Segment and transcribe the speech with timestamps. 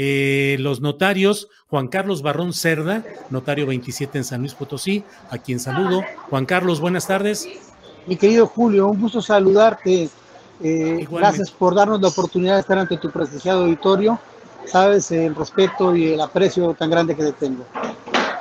[0.00, 5.58] Eh, los notarios, Juan Carlos Barrón Cerda, notario 27 en San Luis Potosí, a quien
[5.58, 6.04] saludo.
[6.30, 7.48] Juan Carlos, buenas tardes.
[8.06, 10.08] Mi querido Julio, un gusto saludarte.
[10.62, 14.20] Eh, gracias por darnos la oportunidad de estar ante tu prestigiado auditorio.
[14.66, 17.64] Sabes el respeto y el aprecio tan grande que te tengo.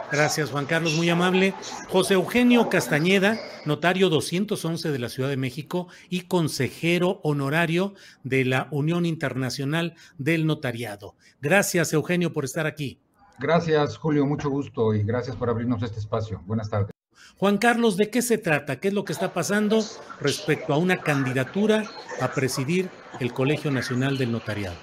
[0.10, 1.54] Gracias, Juan Carlos, muy amable.
[1.90, 8.70] José Eugenio Castañeda, notario 211 de la Ciudad de México y consejero honorario de la
[8.72, 11.16] Unión Internacional del Notariado.
[11.42, 13.02] Gracias, Eugenio, por estar aquí.
[13.38, 16.42] Gracias, Julio, mucho gusto y gracias por abrirnos este espacio.
[16.46, 16.92] Buenas tardes.
[17.38, 18.80] Juan Carlos, ¿de qué se trata?
[18.80, 19.84] ¿Qué es lo que está pasando
[20.22, 21.84] respecto a una candidatura
[22.22, 24.78] a presidir el Colegio Nacional del Notariado?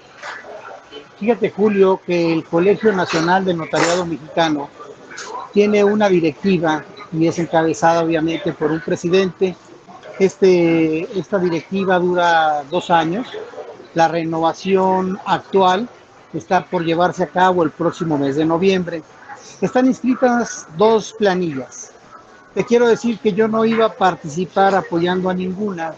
[1.19, 4.69] Fíjate, Julio, que el Colegio Nacional del Notariado Mexicano
[5.55, 6.83] tiene una directiva
[7.13, 9.55] y es encabezada obviamente por un presidente.
[10.19, 13.25] Este, esta directiva dura dos años.
[13.93, 15.87] La renovación actual
[16.33, 19.01] está por llevarse a cabo el próximo mes de noviembre.
[19.61, 21.93] Están inscritas dos planillas.
[22.53, 25.93] Te quiero decir que yo no iba a participar apoyando a ninguna,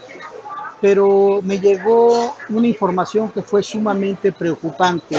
[0.80, 5.16] pero me llegó una información que fue sumamente preocupante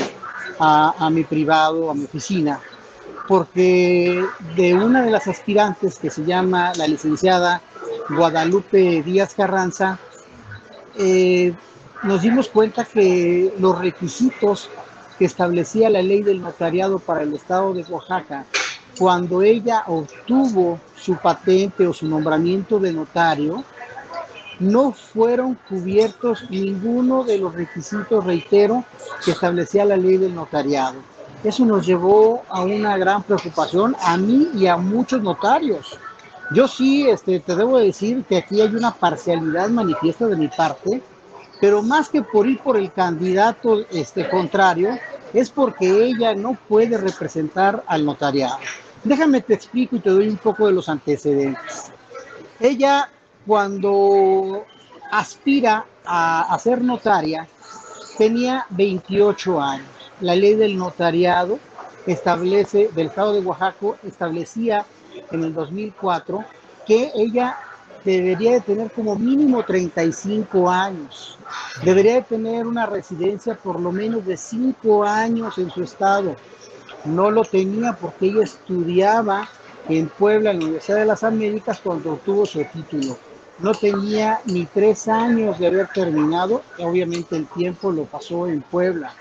[0.58, 2.62] a, a mi privado, a mi oficina
[3.30, 4.26] porque
[4.56, 7.62] de una de las aspirantes que se llama la licenciada
[8.10, 10.00] Guadalupe Díaz Carranza,
[10.98, 11.54] eh,
[12.02, 14.72] nos dimos cuenta que los requisitos
[15.20, 18.46] que establecía la ley del notariado para el estado de Oaxaca,
[18.98, 23.64] cuando ella obtuvo su patente o su nombramiento de notario,
[24.60, 28.84] no fueron cubiertos ninguno de los requisitos, reitero,
[29.24, 30.96] que establecía la ley del notariado.
[31.44, 35.98] Eso nos llevó a una gran preocupación a mí y a muchos notarios.
[36.52, 41.02] Yo sí, este, te debo decir que aquí hay una parcialidad manifiesta de mi parte,
[41.62, 44.98] pero más que por ir por el candidato este, contrario,
[45.32, 48.58] es porque ella no puede representar al notariado.
[49.06, 51.92] Déjame te explico y te doy un poco de los antecedentes.
[52.60, 53.10] Ella,
[53.48, 54.66] cuando
[55.10, 57.48] aspira a, a ser notaria,
[58.18, 61.60] tenía 28 años la ley del notariado
[62.06, 64.86] establece, del Estado de Oaxaca, establecía
[65.32, 66.44] en el 2004
[66.86, 67.58] que ella
[68.04, 71.38] debería de tener como mínimo 35 años,
[71.84, 76.36] debería de tener una residencia por lo menos de 5 años en su estado.
[77.06, 79.48] No lo tenía porque ella estudiaba
[79.88, 83.18] en Puebla, en la Universidad de las Américas, cuando obtuvo su título.
[83.60, 89.14] No tenía ni tres años de haber terminado, obviamente el tiempo lo pasó en Puebla.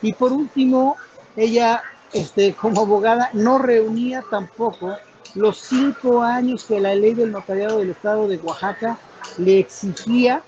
[0.00, 0.96] Y por último,
[1.36, 1.82] ella
[2.12, 4.96] este, como abogada no reunía tampoco
[5.34, 8.98] los cinco años que la ley del notariado del estado de Oaxaca
[9.38, 10.42] le exigía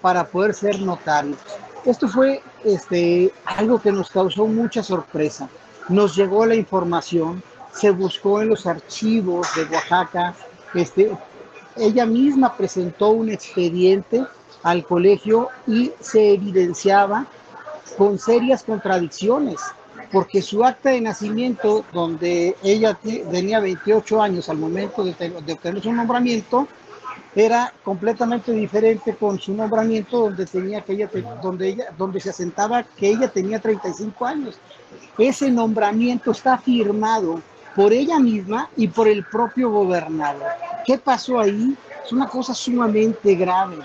[0.00, 1.36] para poder ser notario.
[1.84, 5.48] Esto fue este, algo que nos causó mucha sorpresa.
[5.88, 7.42] Nos llegó la información,
[7.72, 10.34] se buscó en los archivos de Oaxaca,
[10.74, 11.16] este,
[11.76, 14.24] ella misma presentó un expediente
[14.62, 17.26] al colegio y se evidenciaba
[17.96, 19.60] con serias contradicciones,
[20.10, 22.98] porque su acta de nacimiento, donde ella
[23.30, 26.66] tenía 28 años al momento de, obtener su nombramiento,
[27.34, 31.10] era completamente diferente con su nombramiento donde tenía que ella,
[31.42, 34.56] donde ella, donde se asentaba que ella tenía 35 años.
[35.18, 37.40] Ese nombramiento está firmado
[37.74, 40.50] por ella misma y por el propio gobernador.
[40.84, 41.76] ¿Qué pasó ahí?
[42.04, 43.78] Es una cosa sumamente grave.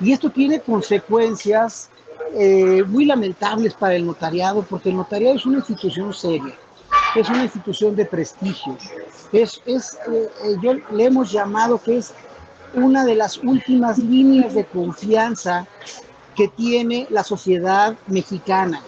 [0.00, 1.90] Y esto tiene consecuencias
[2.34, 6.54] eh, muy lamentables para el notariado, porque el notariado es una institución seria,
[7.14, 8.76] es una institución de prestigio.
[9.32, 12.12] Es, es eh, eh, yo le hemos llamado que es
[12.74, 15.66] una de las últimas líneas de confianza
[16.36, 18.82] que tiene la sociedad mexicana.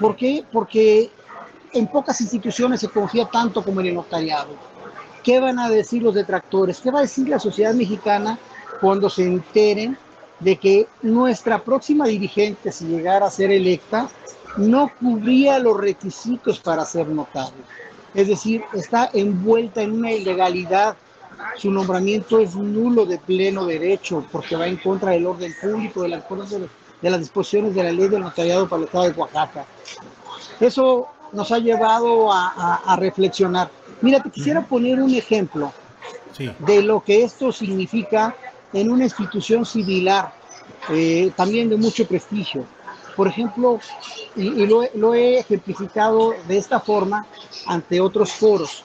[0.00, 0.44] ¿Por qué?
[0.50, 1.10] Porque
[1.72, 4.50] en pocas instituciones se confía tanto como en el notariado.
[5.22, 6.80] ¿Qué van a decir los detractores?
[6.80, 8.38] ¿Qué va a decir la sociedad mexicana
[8.80, 9.96] cuando se enteren
[10.40, 14.08] de que nuestra próxima dirigente, si llegara a ser electa,
[14.56, 17.62] no cubría los requisitos para ser notario?
[18.14, 20.96] Es decir, está envuelta en una ilegalidad.
[21.56, 26.08] Su nombramiento es nulo de pleno derecho porque va en contra del orden público, de
[26.08, 26.24] las,
[27.00, 29.64] de las disposiciones de la ley del notariado para el Estado de Oaxaca.
[30.60, 33.70] Eso nos ha llevado a, reflexionar.
[34.00, 35.72] Mira, te quisiera poner un ejemplo
[36.58, 38.34] de lo que esto significa
[38.72, 40.32] en una institución similar,
[40.90, 42.64] eh, también de mucho prestigio.
[43.16, 43.78] Por ejemplo,
[44.34, 47.26] y, lo, lo, he ejemplificado de esta forma
[47.66, 48.84] ante otros foros.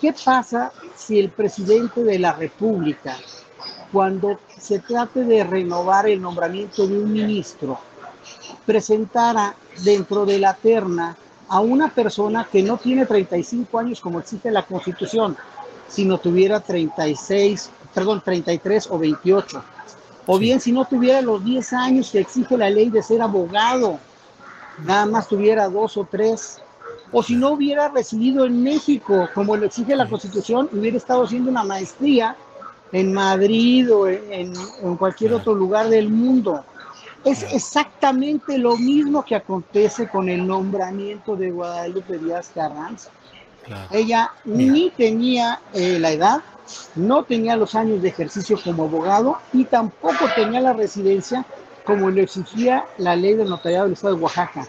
[0.00, 3.16] ¿Qué pasa si el presidente de la República,
[3.92, 7.78] cuando se trate de renovar el nombramiento de un ministro,
[8.66, 9.54] presentara
[9.84, 11.16] dentro de la terna
[11.48, 15.36] a una persona que no tiene 35 años como exige la Constitución,
[15.88, 19.64] sino tuviera 36, perdón, 33 o 28.
[20.26, 23.98] O bien si no tuviera los 10 años que exige la ley de ser abogado,
[24.84, 26.60] nada más tuviera dos o tres.
[27.12, 31.50] O si no hubiera residido en México, como lo exige la Constitución, hubiera estado haciendo
[31.50, 32.36] una maestría
[32.90, 34.52] en Madrid o en,
[34.82, 36.64] en cualquier otro lugar del mundo.
[37.24, 43.10] Es exactamente lo mismo que acontece con el nombramiento de Guadalupe Díaz Carranza.
[43.90, 46.42] Ella ni tenía eh, la edad,
[46.94, 51.46] no tenía los años de ejercicio como abogado y tampoco tenía la residencia
[51.84, 54.68] como lo exigía la ley del notariado del Estado de Oaxaca.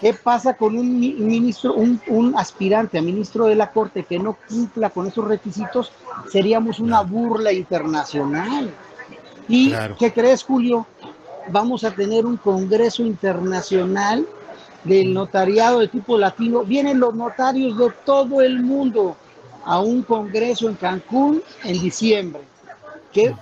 [0.00, 4.90] ¿Qué pasa con un ministro, un, aspirante a ministro de la Corte que no cumpla
[4.90, 5.90] con esos requisitos?
[6.30, 8.70] Seríamos una burla internacional.
[9.48, 10.86] ¿Y qué crees, Julio?
[11.50, 14.26] Vamos a tener un congreso internacional
[14.84, 16.64] del notariado de tipo latino.
[16.64, 19.16] Vienen los notarios de todo el mundo
[19.64, 22.42] a un congreso en Cancún en diciembre.
[23.12, 23.34] ¿Qué,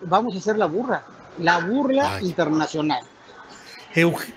[0.00, 1.04] vamos a hacer la burra,
[1.38, 3.02] la burla internacional.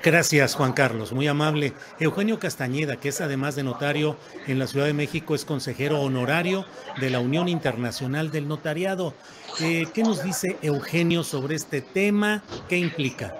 [0.02, 1.74] Gracias, Juan Carlos, muy amable.
[2.00, 4.16] Eugenio Castañeda, que es además de notario
[4.48, 6.64] en la Ciudad de México, es consejero honorario
[7.02, 9.14] de la Unión Internacional del Notariado.
[9.60, 12.42] Eh, ¿Qué nos dice Eugenio sobre este tema?
[12.70, 13.36] ¿Qué implica?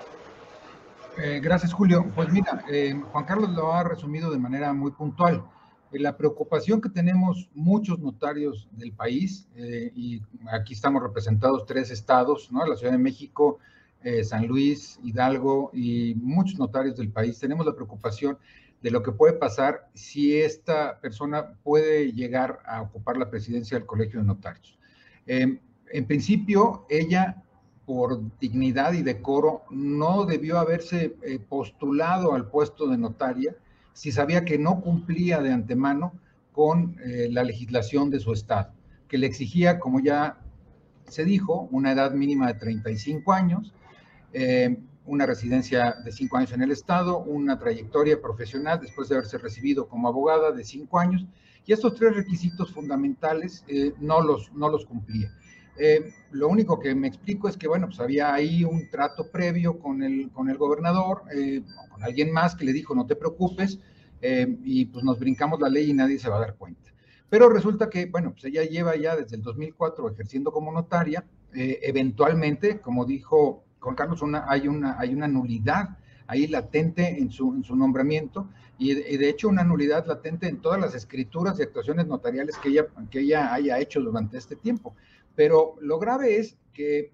[1.18, 2.06] Eh, gracias, Julio.
[2.14, 5.46] Pues mira, eh, Juan Carlos lo ha resumido de manera muy puntual.
[5.92, 10.22] la preocupación que tenemos muchos notarios del país, y
[10.52, 12.64] aquí estamos representados tres estados, ¿no?
[12.68, 13.58] La Ciudad de México,
[14.04, 18.38] eh, San Luis, Hidalgo y muchos notarios del país, tenemos la preocupación
[18.82, 23.86] de lo que puede pasar si esta persona puede llegar a ocupar la presidencia del
[23.86, 24.78] Colegio de Notarios.
[25.26, 25.60] Em,
[25.92, 27.44] en principio, ella,
[27.86, 33.56] por dignidad y decoro, no debió haberse eh, postulado al puesto de notaria
[33.94, 36.14] si sabía que no cumplía de antemano
[36.54, 38.72] con eh, la legislación de su estado,
[39.08, 40.38] que le exigía, como ya
[41.08, 43.74] se dijo, una edad mínima de 35 años,
[44.34, 49.40] eh, una residencia de cinco años en el Estado, una trayectoria profesional después de haberse
[49.40, 51.26] recibido como abogada de cinco años,
[51.66, 55.34] y estos tres requisitos fundamentales eh, no, los, no los cumplía.
[55.78, 59.80] Eh, lo único que me explico es que, bueno, pues había ahí un trato previo
[59.80, 63.80] con el, con el gobernador, o con alguien más que le dijo, no te preocupes,
[64.22, 66.92] y pues nos brincamos la ley y nadie se va a dar cuenta.
[67.30, 72.80] Pero resulta que, bueno, pues ella lleva ya desde el 2004 ejerciendo como notaria, eventualmente,
[72.82, 78.94] como dijo Juan Carlos, hay, una, nulidad ahí latente en su, en su nombramiento y
[78.94, 83.20] de, hecho una nulidad latente en todas las escrituras y actuaciones notariales que ella, que
[83.20, 84.96] ella haya hecho durante este tiempo.
[85.36, 87.12] Pero lo grave es que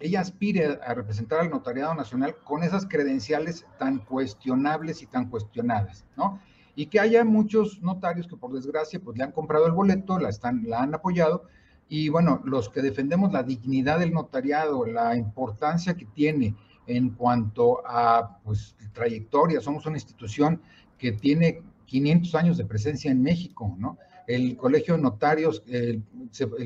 [0.00, 6.04] ella aspire a representar al notariado nacional con esas credenciales tan cuestionables y tan cuestionadas,
[6.16, 6.40] ¿no?
[6.74, 10.28] Y que haya muchos notarios que por desgracia pues le han comprado el boleto, la,
[10.28, 11.44] están, la han apoyado,
[11.88, 16.54] y bueno, los que defendemos la dignidad del notariado, la importancia que tiene
[16.86, 20.60] en cuanto a pues, trayectoria, somos una institución
[20.98, 23.98] que tiene 500 años de presencia en México, ¿no?
[24.26, 26.02] El colegio de notarios, el,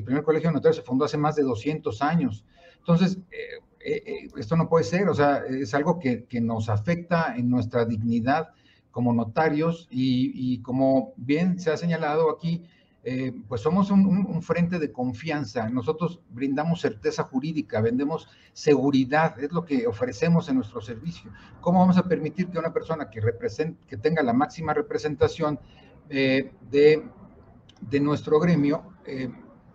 [0.04, 2.44] primer colegio de notarios se fundó hace más de 200 años.
[2.78, 6.70] Entonces, eh, eh, eh, esto no puede ser, o sea, es algo que, que nos
[6.70, 8.48] afecta en nuestra dignidad
[8.90, 12.64] como notarios y, y, como bien se ha señalado aquí,
[13.02, 15.68] eh, pues somos un, frente de confianza.
[15.68, 21.30] Nosotros brindamos certeza jurídica, vendemos seguridad, es lo que ofrecemos en nuestro servicio.
[21.60, 23.22] ¿Cómo vamos a permitir que una persona que,
[23.88, 25.58] que tenga la máxima representación
[26.10, 27.02] eh, de,
[27.80, 29.30] de, nuestro gremio, eh,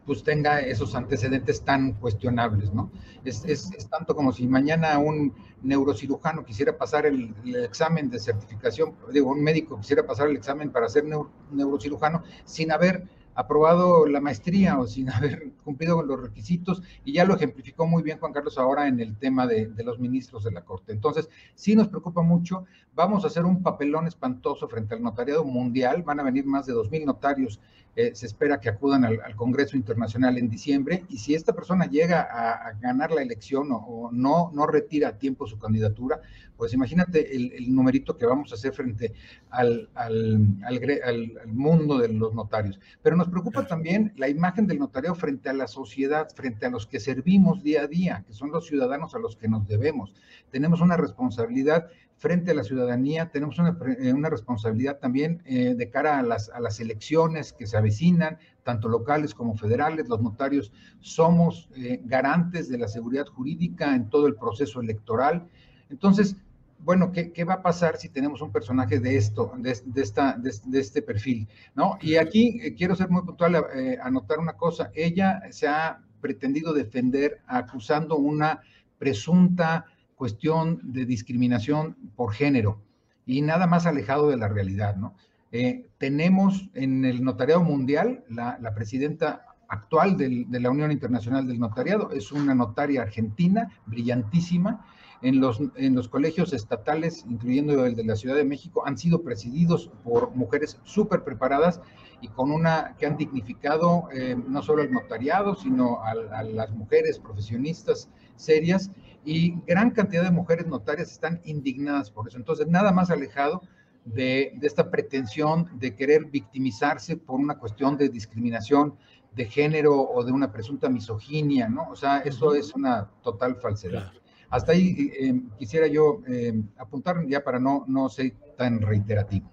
[0.06, 2.92] pues tenga esos antecedentes tan cuestionables, ¿no?
[3.24, 5.34] Es, tanto como si mañana un
[5.64, 7.34] neurocirujano quisiera pasar el,
[7.64, 11.06] examen de certificación, digo, un médico quisiera pasar el examen para ser
[11.52, 17.26] neurocirujano sin haber aprobado la maestría o sin haber cumplido con los requisitos, y ya
[17.26, 20.52] lo ejemplificó muy bien Juan Carlos ahora en el tema de, de, los ministros de
[20.52, 20.94] la Corte.
[20.94, 26.04] Entonces, sí nos preocupa mucho, vamos a hacer un papelón espantoso frente al notariado mundial,
[26.04, 27.60] van a venir más de 2.000 notarios
[27.98, 32.22] eh, se espera que acudan al, Congreso Internacional en diciembre y si esta persona llega
[32.22, 36.20] a, ganar la elección o, no, no retira a tiempo su candidatura,
[36.58, 39.14] pues imagínate el, numerito que vamos a hacer frente
[39.50, 42.80] al, al, al, mundo de los notarios.
[43.02, 46.88] Pero nos preocupa también la imagen del notario frente a la sociedad, frente a los
[46.88, 50.14] que servimos día a día, que son los ciudadanos a los que nos debemos.
[50.52, 51.88] Tenemos una responsabilidad
[52.18, 56.50] frente a la ciudadanía, tenemos una, eh, una responsabilidad también eh, de cara a las,
[56.50, 60.08] a las elecciones que se avecinan, tanto locales como federales.
[60.08, 65.48] Los notarios somos eh, garantes de la seguridad jurídica en todo el proceso electoral.
[65.90, 66.38] Entonces,
[66.80, 70.38] bueno, ¿qué, ¿qué, va a pasar si tenemos un personaje de esto, de, de esta,
[70.38, 71.48] de, este perfil?
[71.74, 71.98] ¿no?
[72.02, 73.56] Y aquí quiero ser muy puntual,
[74.02, 74.92] anotar una cosa.
[74.94, 78.62] Ella se ha pretendido defender acusando una
[79.00, 82.82] presunta cuestión de discriminación por género
[83.26, 85.16] y nada más alejado de la realidad, ¿no?
[85.52, 92.12] Eh, tenemos en el notariado mundial, la, presidenta actual de la Unión Internacional del Notariado
[92.12, 94.86] es una notaria argentina, brillantísima.
[95.22, 99.24] En los, en los colegios estatales, incluyendo el de la Ciudad de México, han sido
[99.24, 101.82] presididos por mujeres súper preparadas
[102.22, 107.18] y con una que han dignificado eh, no solo al notariado, sino a las mujeres
[107.18, 108.92] profesionistas serias
[109.24, 112.38] y gran cantidad de mujeres notarias están indignadas por eso.
[112.38, 113.62] Entonces, nada más alejado
[114.06, 118.96] de, esta pretensión de querer victimizarse por una cuestión de discriminación
[119.36, 121.90] de género o de una presunta misoginia, ¿no?
[121.90, 124.14] O sea, eso es una total falsedad.
[124.50, 129.52] Hasta ahí eh, quisiera yo eh, apuntar ya para no, no ser tan reiterativo.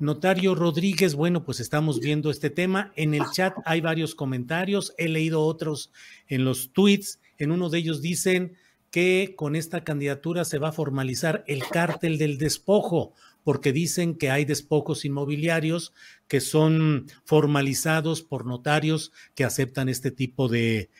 [0.00, 2.90] Notario Rodríguez, bueno, pues estamos viendo este tema.
[2.96, 5.92] En el chat hay varios comentarios, he leído otros
[6.26, 7.19] en los tweets.
[7.40, 8.56] En uno de ellos dicen,
[8.90, 14.30] que con esta candidatura se va a formalizar el cártel del despojo, porque dicen que
[14.30, 15.94] hay despojos inmobiliarios
[16.28, 20.90] que son formalizados por notarios que aceptan este tipo de,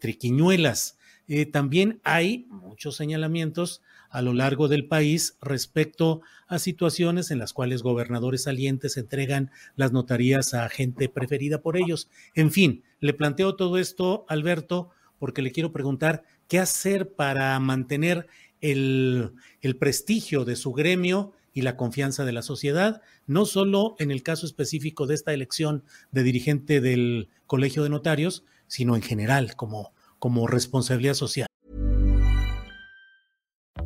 [0.00, 0.98] triquiñuelas.
[1.26, 7.52] Eh, también hay muchos señalamientos a lo largo del país respecto a situaciones en las
[7.52, 12.08] cuales gobernadores salientes entregan las notarías a gente preferida por ellos.
[12.34, 14.90] En fin, le planteo todo esto, Alberto,
[15.24, 18.26] porque le quiero preguntar qué hacer para mantener
[18.60, 19.32] el,
[19.78, 24.44] prestigio de su gremio y la confianza de la sociedad, no solo en el caso
[24.44, 30.46] específico de esta elección de dirigente del Colegio de Notarios, sino en general como, como
[30.46, 31.46] responsabilidad social.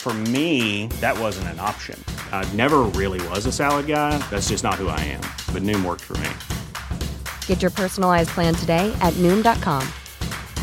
[0.00, 2.02] For me, that wasn't an option.
[2.32, 4.16] I never really was a salad guy.
[4.30, 5.20] That's just not who I am.
[5.52, 6.30] But Noom worked for me.
[7.46, 9.86] Get your personalized plan today at Noom.com.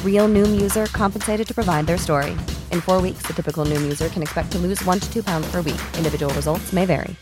[0.03, 2.31] Real Noom user compensated to provide their story.
[2.71, 5.47] In four weeks, the typical Noom user can expect to lose one to two pounds
[5.51, 5.81] per week.
[5.97, 7.15] Individual results may vary.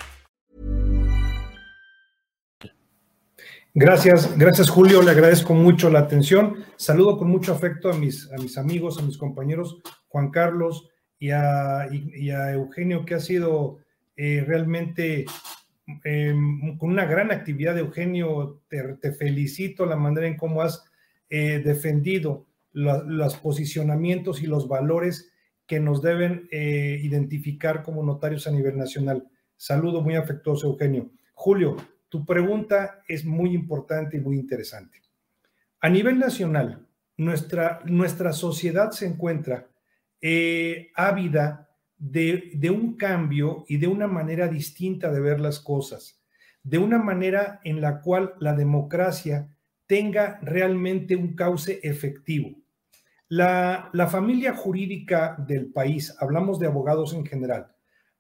[3.76, 6.64] Gracias, gracias Julio, le agradezco mucho la atención.
[6.78, 10.90] Saludo con mucho afecto a mis, a mis amigos, a mis compañeros Juan Carlos,
[11.24, 13.80] y a, Eugenio, que ha sido
[14.18, 15.26] eh, realmente
[16.04, 17.78] em, con una gran actividad.
[17.78, 20.84] Eugenio, te, felicito la manera en cómo has
[21.30, 25.32] eh, defendido los posicionamientos y los valores
[25.66, 29.26] que nos deben eh, identificar como notarios a nivel nacional.
[29.56, 31.10] Saludo muy afectuoso, Eugenio.
[31.36, 31.78] Julio,
[32.10, 35.02] tu pregunta es muy importante y muy interesante.
[35.80, 39.70] A nivel nacional, nuestra, nuestra sociedad se encuentra
[40.26, 46.24] eh, ávida de, un cambio y de una manera distinta de ver las cosas,
[46.64, 49.54] de una manera en la cual la democracia
[49.86, 52.56] tenga realmente un cauce efectivo.
[53.28, 57.76] La, la, familia jurídica del país, hablamos de abogados en general,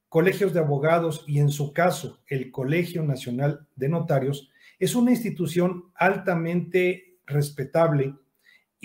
[0.09, 5.85] colegios de abogados y en su caso el Colegio Nacional de Notarios, es una institución
[5.95, 8.13] altamente respetable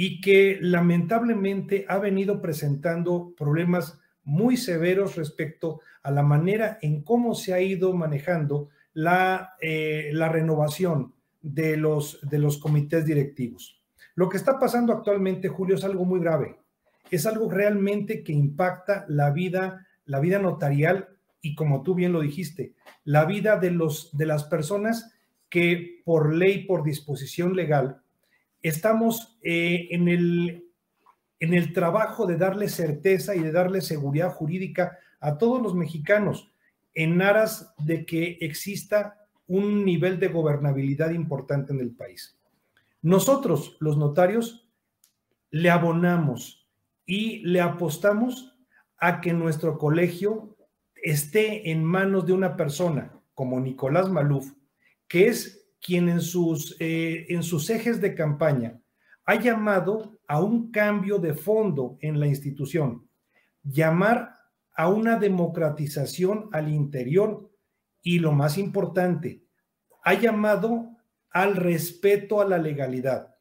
[0.00, 7.34] y que lamentablemente ha venido presentando problemas muy severos respecto a la manera en cómo
[7.34, 13.82] se ha ido manejando la, eh, la renovación de los, de los comités directivos.
[14.14, 16.60] Lo que está pasando actualmente, Julio, es algo muy grave.
[17.10, 21.08] Es algo realmente que impacta la vida, la vida notarial
[21.42, 25.12] y como tú bien lo dijiste, la vida de, los, de las personas
[25.48, 28.00] que por ley, por disposición legal,
[28.68, 30.64] estamos eh, en, el,
[31.40, 36.52] en el trabajo de darle certeza y de darle seguridad jurídica a todos los mexicanos
[36.94, 42.38] en aras de que exista un nivel de gobernabilidad importante en el país.
[43.02, 44.68] Nosotros, los notarios,
[45.50, 46.68] le abonamos
[47.06, 48.54] y le apostamos
[48.98, 50.56] a que nuestro colegio
[50.96, 54.52] esté en manos de una persona como Nicolás Maluf,
[55.06, 58.80] que es quien en sus, eh, en sus ejes de campaña
[59.24, 63.08] ha llamado a un cambio de fondo en la institución,
[63.62, 64.34] llamar
[64.76, 67.50] a una democratización al interior
[68.02, 69.44] y lo más importante,
[70.02, 70.96] ha llamado
[71.30, 73.34] al respeto a la legalidad,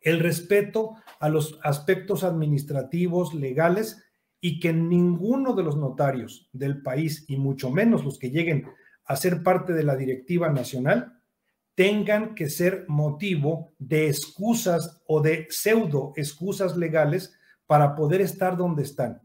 [0.00, 4.04] el respeto a los aspectos administrativos, legales
[4.40, 8.68] y que ninguno de los notarios del país, y mucho menos los que lleguen
[9.04, 11.17] a ser parte de la directiva nacional,
[11.78, 18.82] tengan que ser motivo de excusas o de pseudo excusas legales para poder estar donde
[18.82, 19.22] están.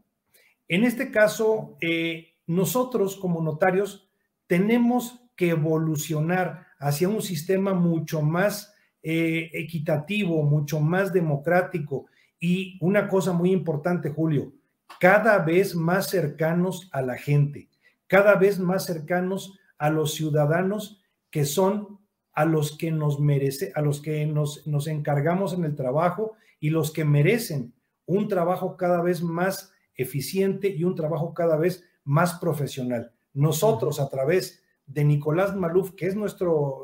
[0.68, 4.08] En este caso, eh, nosotros como notarios
[4.46, 12.06] tenemos que evolucionar hacia un sistema mucho más eh, equitativo, mucho más democrático
[12.38, 14.52] y una cosa muy importante, Julio,
[15.00, 17.68] cada vez más cercanos a la gente,
[18.06, 22.03] cada vez más cercanos a los ciudadanos que son
[22.34, 26.70] a los que nos merece, a los que nos, nos encargamos en el trabajo y
[26.70, 27.72] los que merecen
[28.06, 33.12] un trabajo cada vez más eficiente y un trabajo cada vez más profesional.
[33.32, 36.82] Nosotros, a través de Nicolás Maluf, que es nuestro,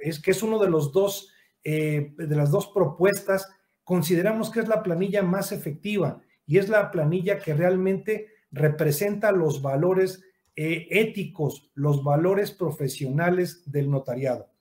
[0.00, 1.30] es que es uno de los dos,
[1.64, 3.48] eh, de las dos propuestas,
[3.84, 9.62] consideramos que es la planilla más efectiva y es la planilla que realmente representa los
[9.62, 10.22] valores
[10.56, 14.51] eh, éticos, los valores profesionales del notariado.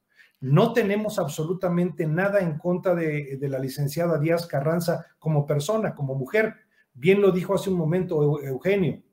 [0.41, 6.55] No tenemos absolutamente nada en contra de, la licenciada Díaz Carranza como persona, como mujer.
[6.93, 9.03] Bien lo dijo hace un momento Eugenio.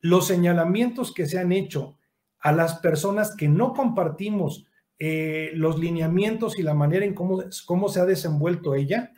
[0.00, 1.98] Los señalamientos que se han hecho
[2.40, 4.66] a las personas que no compartimos
[4.98, 9.12] eh, los lineamientos y la manera en cómo se ha desenvuelto ella,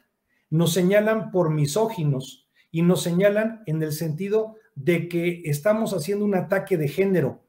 [0.48, 6.36] nos señalan por misóginos y nos señalan en el sentido de que estamos haciendo un
[6.36, 7.45] ataque de género.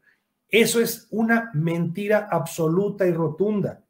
[0.49, 3.83] Eso es una mentira absoluta y rotunda.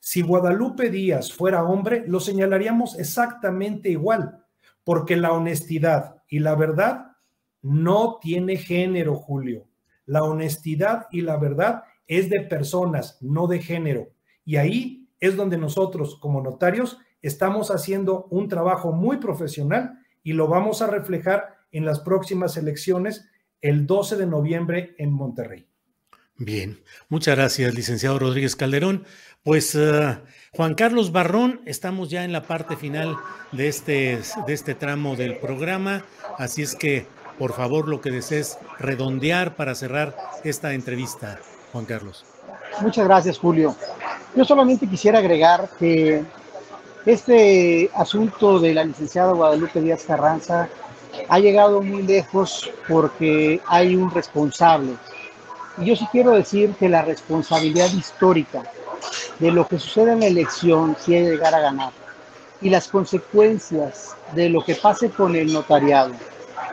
[0.00, 4.44] Si Guadalupe Díaz fuera hombre, lo señalaríamos exactamente igual,
[4.82, 7.12] porque la honestidad y la verdad
[7.62, 9.68] no tiene género, Julio.
[10.06, 14.08] La honestidad y la verdad es de personas, no de género.
[14.44, 20.48] Y ahí es donde nosotros como notarios estamos haciendo un trabajo muy profesional y lo
[20.48, 23.28] vamos a reflejar en las próximas elecciones
[23.60, 25.68] el 12 de noviembre en Monterrey.
[26.40, 29.04] Bien, muchas gracias, licenciado Rodríguez Calderón.
[29.44, 30.16] Pues uh,
[30.52, 33.16] Juan Carlos Barrón, estamos ya en la parte final
[33.52, 36.04] de este, de este tramo del programa,
[36.38, 37.06] así es que
[37.40, 41.38] por favor, lo que desees redondear para cerrar esta entrevista,
[41.72, 42.26] Juan Carlos.
[42.82, 43.74] Muchas gracias, Julio.
[44.36, 46.22] Yo solamente quisiera agregar que
[47.06, 50.68] este asunto de la licenciada Guadalupe Díaz Carranza
[51.30, 54.92] ha llegado muy lejos porque hay un responsable.
[55.80, 58.62] Y yo sí quiero decir que la responsabilidad histórica
[59.38, 61.92] de lo que sucede en la elección quiere llegar a ganar.
[62.60, 66.12] Y las consecuencias de lo que pase con el notariado.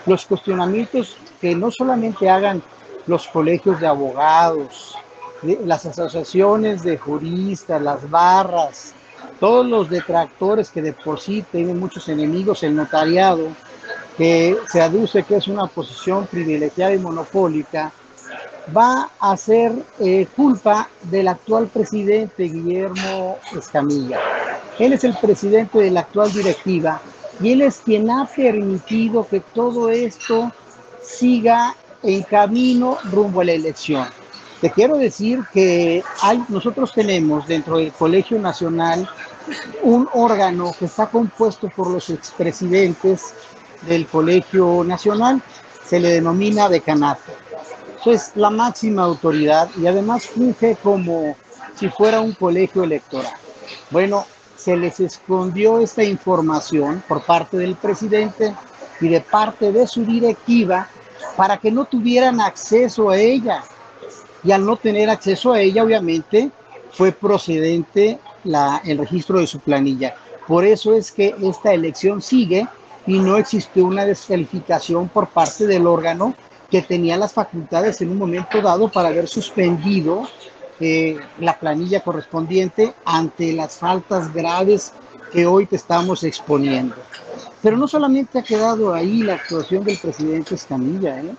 [0.05, 2.61] Los cuestionamientos que no solamente hagan
[3.05, 4.95] los colegios de abogados,
[5.41, 8.93] las asociaciones de juristas, las barras,
[9.39, 13.47] todos los detractores que de por sí tienen muchos enemigos, el notariado,
[14.17, 17.93] que se aduce que es una posición privilegiada y monopólica,
[18.75, 24.19] va a ser eh, culpa del actual presidente Guillermo Escamilla.
[24.79, 27.01] Él es el presidente de la actual directiva
[27.39, 30.51] y Él es quien ha permitido que todo esto
[31.01, 34.07] siga en camino rumbo a la elección.
[34.61, 36.03] Te quiero decir que
[36.49, 39.07] nosotros tenemos dentro del Colegio Nacional
[39.83, 43.33] un órgano que está compuesto por los expresidentes
[43.87, 45.41] del Colegio Nacional,
[45.87, 47.31] se le denomina decanato.
[48.05, 51.35] Es la máxima autoridad y además funge como
[51.75, 53.33] si fuera un colegio electoral.
[53.91, 58.55] Bueno, se les escondió esta información por parte del presidente
[58.99, 60.89] y de parte de su directiva
[61.35, 63.63] para que no tuvieran acceso a ella.
[64.43, 66.51] Y al no tener acceso a ella, obviamente,
[66.91, 70.15] fue procedente la, el registro de su planilla.
[70.47, 72.67] Por eso es que esta elección sigue
[73.05, 76.35] y no existió una descalificación por parte del órgano
[76.69, 80.27] que tenía las facultades en un momento dado para haber suspendido
[80.79, 84.93] eh, la planilla correspondiente ante las faltas graves
[85.31, 86.95] que hoy te estamos exponiendo.
[87.61, 91.33] Pero no solamente ha quedado ahí la actuación del presidente Escamilla, ¿eh?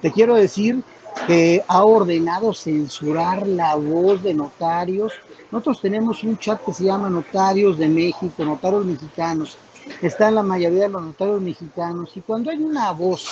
[0.00, 0.82] te quiero decir
[1.26, 5.12] que ha ordenado censurar la voz de notarios.
[5.50, 9.56] Nosotros tenemos un chat que se llama Notarios de México, Notarios Mexicanos.
[10.00, 12.10] Está en la mayoría de los notarios mexicanos.
[12.16, 13.28] Y cuando hay una voz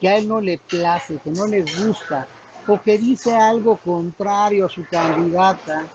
[0.00, 2.26] que a él no le place, que no le gusta,
[2.66, 5.86] o que dice algo contrario a su candidata,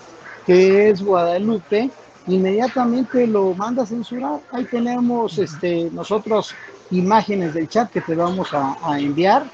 [0.46, 1.90] que es Guadalupe,
[2.26, 4.40] inmediatamente lo manda a censurar.
[4.52, 6.54] Ahí tenemos este, nosotros
[6.90, 9.44] imágenes del chat que te vamos a, enviar.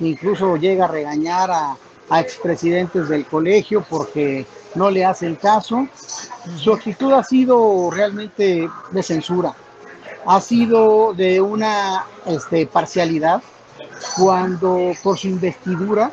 [0.00, 1.76] Incluso llega a regañar a,
[2.08, 5.86] a expresidentes del colegio porque no le hacen caso.
[6.56, 9.54] Su actitud ha sido realmente de censura.
[10.24, 13.42] Ha sido de una este, parcialidad
[14.16, 16.12] cuando por su investidura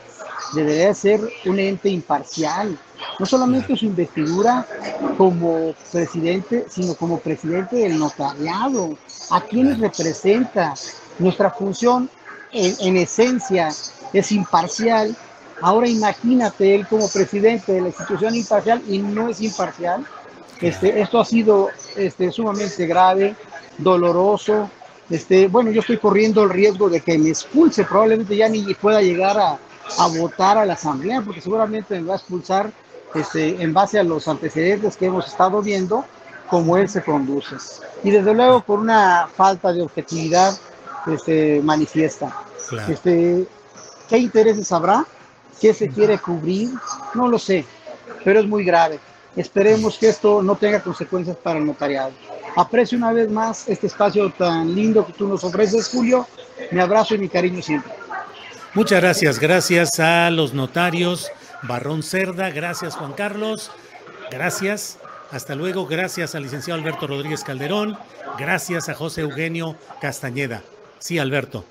[0.54, 2.78] debería ser un ente imparcial.
[3.20, 4.66] No solamente su investidura
[5.18, 8.98] como presidente, sino como presidente del notariado.
[9.32, 10.74] ¿A quienes representa?
[11.20, 12.10] Nuestra función
[12.52, 13.70] en, esencia
[14.14, 15.16] es imparcial.
[15.62, 20.06] Ahora imagínate él como presidente de la institución imparcial y no es imparcial.
[20.62, 23.36] Este, esto ha sido este, sumamente grave,
[23.78, 24.70] doloroso.
[25.10, 29.02] Este, bueno, yo estoy corriendo el riesgo de que me expulse, probablemente ya ni pueda
[29.02, 29.58] llegar a,
[29.98, 32.72] a votar a la Asamblea, porque seguramente me va a expulsar
[33.16, 36.06] este, en base a los antecedentes que hemos estado viendo,
[36.50, 37.56] como él se conduce.
[38.04, 40.58] Y desde luego por una falta de objetividad
[41.08, 42.36] este, manifiesta.
[42.88, 43.48] Este,
[44.08, 45.06] ¿Qué intereses habrá?
[45.60, 46.70] ¿Qué se quiere cubrir?
[47.14, 47.66] No lo sé,
[48.24, 49.00] pero es muy grave.
[49.36, 52.12] Esperemos que esto no tenga consecuencias para el notariado.
[52.60, 56.28] Aprecio una vez más este espacio tan lindo que tú nos ofreces, Julio.
[56.72, 57.94] Mi abrazo y mi cariño siempre.
[58.74, 61.32] Muchas gracias, gracias a los notarios
[61.64, 63.72] Barrón Cerda, gracias Juan Carlos,
[64.30, 65.00] gracias,
[65.32, 67.98] hasta luego, gracias al licenciado Alberto Rodríguez Calderón,
[68.38, 70.62] gracias a José Eugenio Castañeda.
[71.00, 71.64] Sí, Alberto.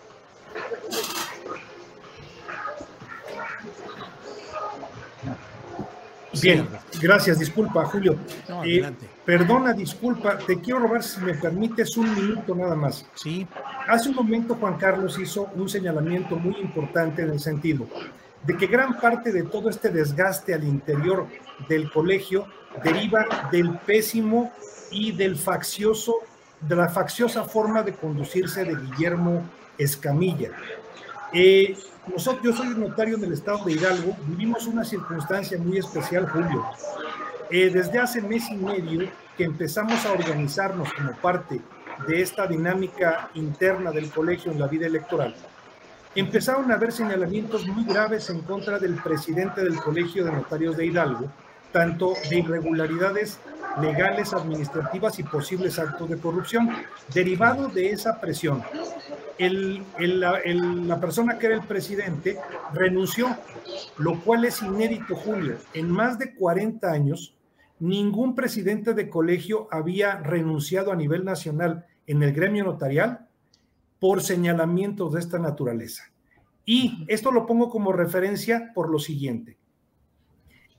[6.41, 6.69] Bien,
[7.01, 8.17] gracias, disculpa, Julio.
[8.65, 8.91] Eh,
[9.25, 13.07] perdona, disculpa, te quiero robar, si me permites, un minuto nada más.
[13.15, 13.47] Sí.
[13.89, 17.87] Hace un momento Juan Carlos hizo un señalamiento muy importante en el sentido
[18.45, 21.27] de que gran parte de todo este desgaste al interior
[21.69, 22.47] del colegio
[22.85, 24.53] deriva del pésimo
[24.91, 26.15] y del faccioso,
[26.61, 29.45] de la facciosa forma de conducirse de Guillermo
[29.77, 30.51] Escamilla.
[31.33, 36.65] Eh, nosotros, yo soy notario del estado de Hidalgo, vivimos una circunstancia muy especial, Julio.
[37.51, 41.61] Eh, desde hace mes y medio que empezamos a organizarnos como parte
[42.07, 45.35] de esta dinámica interna del colegio en la vida electoral,
[46.15, 50.87] empezaron a haber señalamientos muy graves en contra del presidente del Colegio de Notarios de
[50.87, 51.31] Hidalgo,
[51.73, 53.39] tanto de irregularidades
[53.81, 56.71] legales, administrativas y posibles actos de corrupción.
[57.13, 58.63] Derivado de esa presión,
[59.39, 62.39] la persona que era el presidente
[62.75, 63.37] renunció,
[63.99, 65.57] lo cual es inédito, Julio.
[65.75, 67.35] En más de 40 años,
[67.79, 73.29] ningún presidente de colegio había renunciado a nivel nacional en el gremio notarial
[74.01, 76.05] por señalamientos de esta naturaleza.
[76.65, 79.57] Y esto lo pongo como referencia por lo siguiente.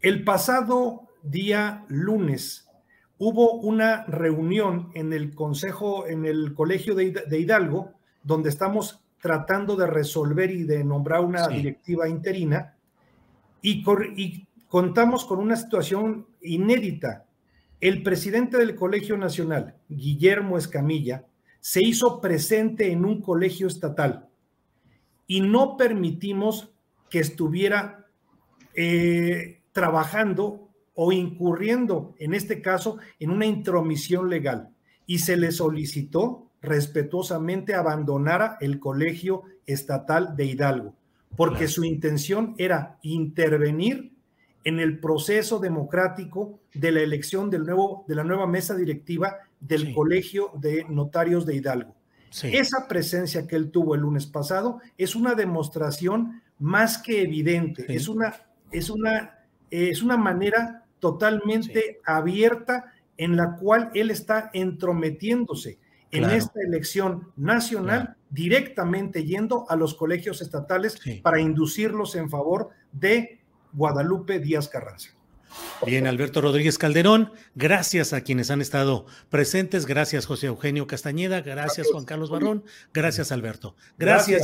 [0.02, 2.70] El pasado día lunes
[3.18, 9.88] hubo una reunión en el Consejo, en el Colegio de Hidalgo, donde estamos tratando de
[9.88, 12.76] resolver y de nombrar una directiva interina
[13.62, 13.84] y,
[14.16, 17.26] y contamos con una situación inédita.
[17.82, 21.26] El presidente del Colegio Nacional, Guillermo Escamilla,
[21.60, 24.30] se hizo presente en un colegio estatal
[25.28, 26.72] y no permitimos
[27.10, 28.08] que estuviera
[28.74, 34.70] eh, trabajando o incurriendo, en este caso, en una intromisión legal.
[35.06, 40.96] Y se le solicitó respetuosamente abandonara el colegio estatal de Hidalgo,
[41.36, 44.14] porque su intención era intervenir
[44.64, 49.94] en el proceso democrático de la elección del nuevo, de la nueva mesa directiva del
[49.94, 51.96] Colegio de Notarios de Hidalgo.
[52.44, 58.08] Esa presencia que él tuvo el lunes pasado es una demostración más que evidente, es,
[58.08, 58.36] una,
[58.72, 59.40] es, una,
[59.72, 65.80] es una manera totalmente abierta en la cual él está entrometiéndose
[66.12, 73.40] en esta elección nacional, directamente yendo a los colegios estatales para inducirlos en favor de
[73.74, 75.12] Guadalupe Díaz Carranza.
[75.86, 81.88] Bien, Alberto Rodríguez Calderón, gracias a quienes han estado presentes, gracias José Eugenio Castañeda, gracias
[81.92, 83.76] Juan Carlos Barrón, gracias Alberto.
[83.98, 84.44] Gracias.